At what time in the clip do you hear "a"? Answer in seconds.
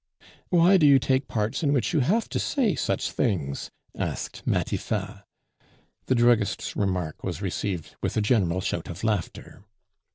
8.17-8.21